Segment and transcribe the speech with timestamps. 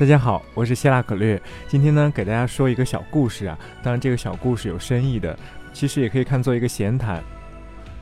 [0.00, 1.38] 大家好，我是希腊可略。
[1.68, 3.58] 今天呢，给大家说一个小故事啊。
[3.82, 5.38] 当然，这个小故事有深意的，
[5.74, 7.22] 其实也可以看作一个闲谈。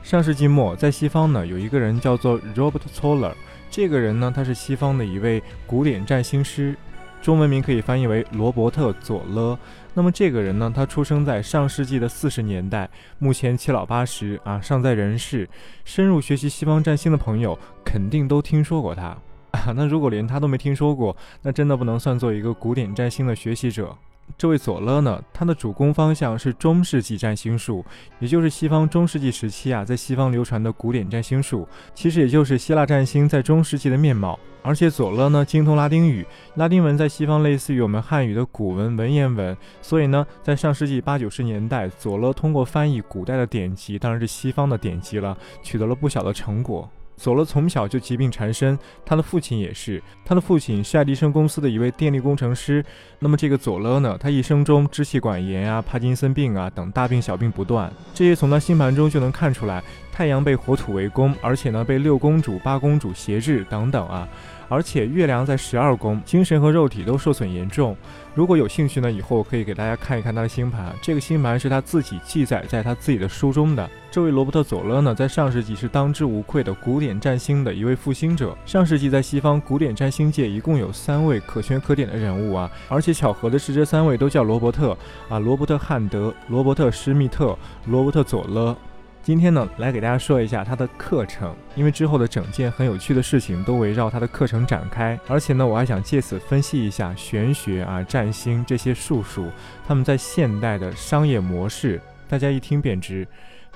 [0.01, 3.33] 上世纪末，在西方呢，有一个人叫做 Robert Zoller。
[3.69, 6.73] 这个人呢，他是西方的一位古典占星师，
[7.21, 9.59] 中文名可以翻译为罗伯特·佐勒。
[9.93, 15.49] 那么这个人呢，他出生在上世纪的四十年代，目前七老八十啊，尚在人世。
[15.83, 19.17] 深入学习西方占星的朋友，肯定都听说过他。
[19.51, 23.95] 啊， 那如果连他都没听说过，那真的不能算作一个古典占星的学习者。
[24.37, 27.83] 这位佐勒呢，他的主攻方向是中世纪占星术，
[28.19, 34.39] 也就是西方中世纪时期啊，在西方流传的古典占星术，其实也就是希腊占星在中世纪的面貌。
[34.61, 36.23] 而且佐勒呢，精通拉丁语，
[36.55, 46.87] 拉丁文在西方类似于我们汉语的古文文言文，所以呢，在上世纪八九十年代，佐勒通过翻译古代的典籍，当然是西方的典籍了，取得了不小的成果。
[47.19, 50.01] 佐勒从小就疾病缠身，他的父亲也是。
[50.23, 52.83] 他的父亲是爱迪生公司的一位电力工程师。
[53.19, 54.17] 那么这个佐勒呢？
[54.17, 59.83] 他一生中支气管炎啊、帕金森病啊等大病小病不断，这些从他星盘中就能看出来。
[60.19, 64.27] 太阳被火土围攻，而且呢被六公主、八公主挟制等等啊。
[64.67, 67.95] 而且月亮在十二宫，精神和肉体都受损严重。
[68.35, 70.93] 如果有兴趣呢，以后可以给大家看一看他的星盘。
[71.01, 73.89] 这个星盘是他自己记载在他自己的书中的。
[74.11, 78.55] 这位罗伯特·佐勒呢，在上世纪是当之无愧的古典占星的一位复兴者。
[78.65, 84.97] 上世纪在西方古典占星界一共有三位可圈可点的人物啊，而且巧合的是，这三位都叫罗伯特
[85.29, 88.75] 啊，罗伯特·汉德、罗伯特·施密特、罗伯特·佐勒。
[89.21, 99.47] 今天呢，来给大家说一下他的课程，因为之后的整件很有趣的事情都围绕他的课程展开，而且呢，我还想借此分析一下玄学啊、占星这些术数，
[99.85, 103.27] 他们在现代的商业模式，大家一听便知。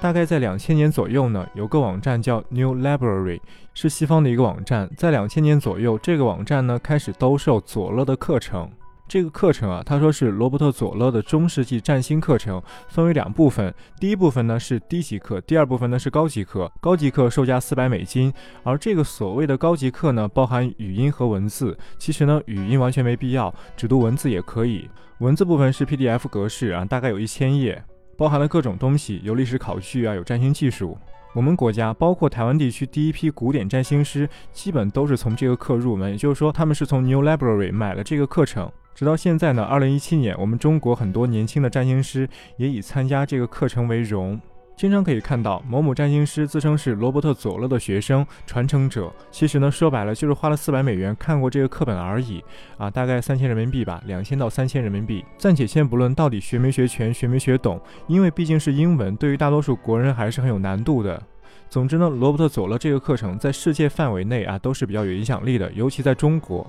[0.02, 3.40] 大概在两千年左右呢，有个网站叫 New Library，
[3.74, 8.70] 是西方的一个网站，在两千年左右，这个网站呢开始兜售佐勒的课程。
[9.08, 13.72] 这个课程啊，他说是罗伯特·佐勒的中世纪占星课程，分为两部分。
[14.00, 16.72] 第一部分呢是低级课，第二部分呢是高级课。
[16.82, 21.78] 高级课售价四百美金，而这个所谓的高级课呢，包含语音和文字。
[22.00, 24.90] 其实呢，语音完全没必要，只读文字也可以。
[25.20, 27.84] 文字部分是 PDF 格式啊，大概有一千页，
[28.18, 30.98] 包含了各种东西，有历史考据啊，有占星技术。
[31.34, 38.72] 我们国家包括台湾地区第一批古典占星师，基本都是从这个课入门，也就是说，他们是从 New Library 买了这个课程。
[38.94, 44.40] 直到现在呢，二零一七年，我们中国很多年轻的占星师也以参加这个课程为荣。
[44.76, 52.44] 经常可以看到某某占星师自称是罗伯特·佐勒的学生、传承者，其实呢，说白了就是花了四百美元看过这个课本而已
[52.78, 55.24] 啊，大概三千人民币吧，两千到三千人民币。
[55.38, 61.22] 暂且先不论到底学没学全、学没学懂，因为毕竟是英文，对于大多数国人还是很有难度的。
[61.70, 66.66] 总之呢，罗伯特·佐勒这个课程在世界范围内啊都是比较有影响力的，尤其在中国。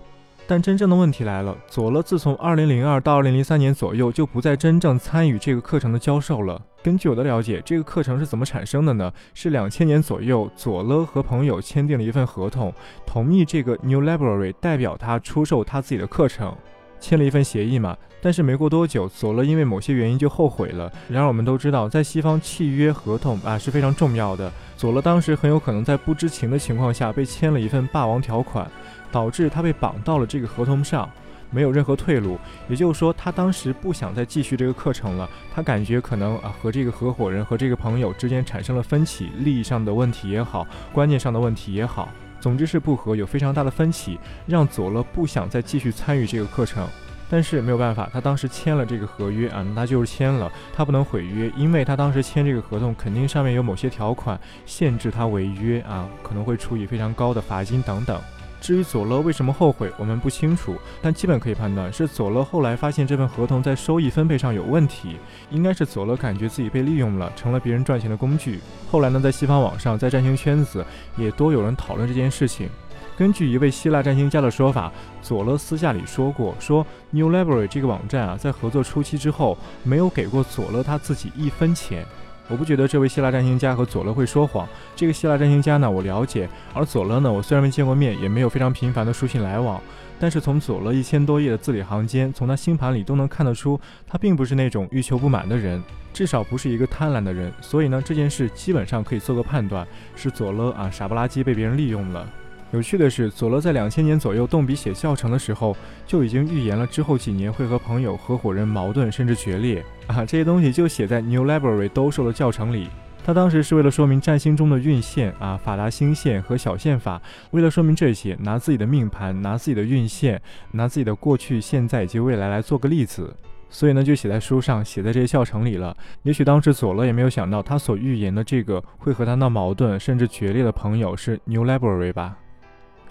[0.47, 6.61] 但真正的问题来了，佐勒自从2002到2003年左右就不再真正参与这个课程的教授了。
[6.85, 9.11] 根据我的了解，这个课程是怎么产生的呢？
[9.33, 12.71] 是2000年左右，佐勒和朋友签订了一份合同，
[13.07, 16.55] 同意这个 New Library 代表他出售他自己的课程，
[17.01, 17.97] 签了一份协议嘛。
[18.21, 20.93] 但是没过多久，佐勒因为某些原因就后悔了。
[21.09, 24.53] 然而我们都知道，在西方契约合同啊是非常重要的。
[24.77, 28.71] 佐勒当时很有可能在不知情的情况下被签了一份霸王条款。
[29.11, 31.09] 导致他被绑到了这个合同上，
[31.55, 32.39] 没有任何退路。
[32.69, 35.29] 也就是说，他当时不想再继续这个课程了。
[35.55, 42.09] 他感觉可能啊，和这个合伙人和这个朋友之间产生了分歧，利益上的问题也好，观念上的问题也好，
[42.41, 46.87] 总之是不和，有非常大的分歧，让佐勒不想再继续参与这个课程。
[47.31, 58.21] 但是没有办法，他当时签了这个合约啊，那就是签了，他不能毁约，因为他当时签这个合同，肯定上面有某些条款限制他违约啊，可能会处以非常高的罚金等等。
[58.65, 65.19] 至于佐勒为什么后悔，我们不清楚，但基本可以判断是佐勒后来发现这份合同在收益分配上有问题，
[65.51, 68.61] 应该是佐勒感觉自己被利用了，成了别人赚钱的工具。
[68.91, 70.83] 后来呢，在西方网上，在占星圈子
[71.15, 72.71] 也多有人讨论这件事情。
[73.19, 82.07] 根据一位希腊占星家的说法，佐勒私下里说过，说 New Library 这个网站啊，在合作初期之后，没有给过佐勒他自己一分钱。
[82.49, 84.69] 我不觉得这位希腊占星家和佐勒会说谎。
[84.95, 89.81] 这个希腊占星家呢，我了解；而佐勒呢，我虽然没见过面，也没有非常频繁的书信来往，
[90.21, 95.83] 但是从佐勒一千多页的字里行间，从他星盘里都能看得出，他并不是那种欲求不满的人，
[96.13, 97.53] 至少不是一个贪婪的人。
[97.61, 102.29] 所以呢，这件事基本上可以做个判断，是佐勒啊傻不拉几被别人利用了。
[102.75, 105.77] 有趣的是，佐罗在两千年左右动笔写教程的时候，
[106.09, 110.25] 就已经预言了之后几年会和朋友、合伙人矛盾甚至决裂啊！
[110.27, 112.89] 这些东西就写在 New Library 兜售的教程里。
[113.25, 117.23] 他当时是为了说明占星中的运线啊、法达星线和小线法，
[117.53, 120.43] 为了说明这些，拿自己的命盘、拿自己的运线、
[120.73, 123.33] 拿自己的过去、现在以及未来来做个例子，
[123.71, 125.97] 所以呢就写在书上，写在这些教程里了。
[126.25, 132.37] 也许当时佐勒也没有想到，他所预言的这个会和他闹矛盾甚至决裂的朋友是 New Library 吧。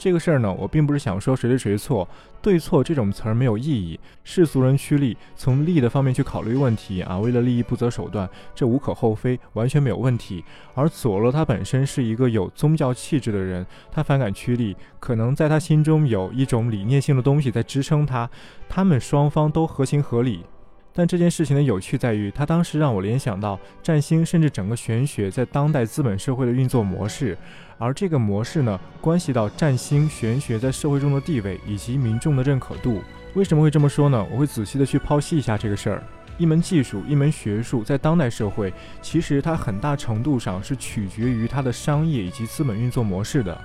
[0.04, 2.06] 这个事儿呢，我并不是想说谁对谁错，
[2.42, 3.98] 对错这种词儿没有意义。
[4.26, 10.44] 世俗人趋利，从利的方面去考虑问题啊，为了利益不择手段，这无可厚非，完全没有问题。
[10.76, 18.30] 而佐罗他本身是一个有宗教气质的人，他反感趋利，可能在他心中有一种理念性的东西在支撑他，
[18.68, 20.44] 他们双方都合情合理。
[20.96, 27.38] 但这件事情的有趣在于，它当时让我联想到占星，甚至整个玄学在当代资本社会的运作模式。
[27.80, 33.02] 而这个模式呢，关系到占星玄学在社会中的地位以及民众的认可度。
[33.34, 34.26] 为什么会这么说呢？
[34.32, 36.04] 我会仔细的去剖析一下这个事儿。
[36.38, 43.60] 一门技术，一门学术，在当代社会，其实它很大程度上是取决于它的商业以及资本运作模式的。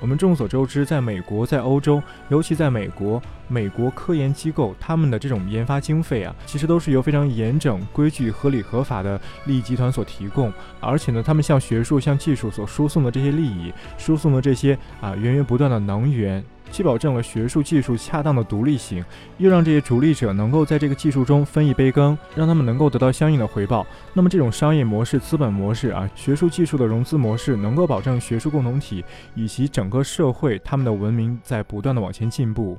[0.00, 10.52] 我们众所周知，在美国，在欧洲，尤其在美国，美国科研机构他们的这种研发经费啊，其实都是由非常严整、规矩、合理、合法的利益集团所提供。
[10.80, 16.44] 而且呢，他们向学术、向技术所输送的这些利益，输送的这些啊源源不断的能源。
[16.70, 19.04] 既保证了学术技术恰当的独立性，
[19.38, 23.86] 又让这些逐利者能够在这个技术中分一杯羹，让他们能够得到相应的回报。
[24.12, 29.04] 那么，这种商业模式、资本模式啊，学术技术的融资模式，能够保证学术共同体
[29.34, 32.78] 以及整个社会他们的文明在不断的往前进步。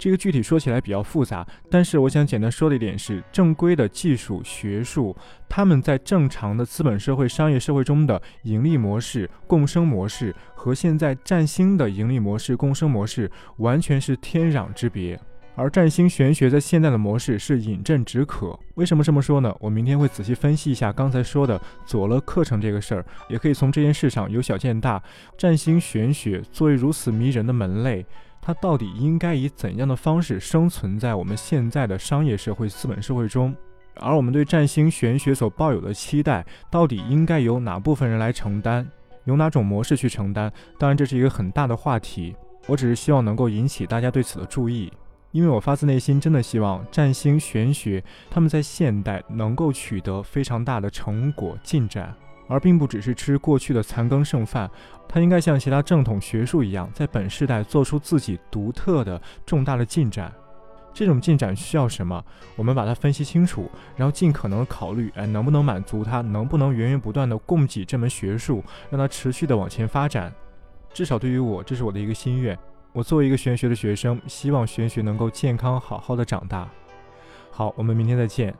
[0.00, 5.14] 这个具体说起来比较复杂，但是我想简单说的一点是，正规的技术学术，
[5.46, 15.20] 他们在正常的资本社会、商业社会中的盈利模式、共生模式，和现在占星的盈利模式、共生模式完全是天壤之别。
[15.54, 18.58] 而占星玄学在现在的模式是饮鸩止渴。
[18.76, 19.54] 为什么这么说呢？
[19.60, 25.02] 我明天会仔细分析一下刚才说的佐勒课程这个事儿，也可以从这件事上由小见大。
[25.36, 28.06] 占星玄学作为如此迷人的门类。
[28.40, 33.54] 它到底应该以怎样的方式生存在我们现在的商业社会、资本社会中？
[33.96, 38.86] 而我们对占星玄学所抱有的期待，到底应该由哪部分人来承担？
[39.24, 40.50] 由哪种模式去承担？
[40.78, 42.34] 当然，这是一个很大的话题。
[42.66, 44.90] 我只是希望能够引起大家对此的注意，
[45.32, 52.14] 因为我发自内心真的希望占星玄学他们在现代能够取得非常大的成果进展。
[52.50, 54.68] 而并不只是吃过去的残羹剩饭，
[55.08, 60.30] 它应该像其他正统学术一样，在本世代做出自己独特的重大的进展。
[60.92, 62.22] 这种进展需要什么？
[62.56, 70.32] 我们把它分析清楚，然后尽可能考虑，哎，能不能满足它，能不能源源不断的供给这门学术，让它持续的往前发展。
[70.92, 72.58] 至少对于我，这是我的一个心愿。
[72.92, 76.68] 我作为一个玄学的学生，希望玄学能够健康好好的长大。
[77.52, 78.52] 好，我们明天再见。